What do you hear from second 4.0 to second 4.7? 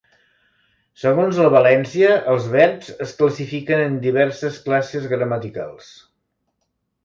diverses